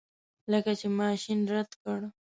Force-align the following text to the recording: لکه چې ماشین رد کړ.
لکه 0.51 0.71
چې 0.79 0.87
ماشین 0.99 1.39
رد 1.53 1.71
کړ. 1.81 1.99